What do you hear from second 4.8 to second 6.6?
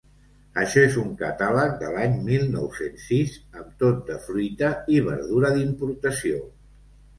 i verdura d'importació.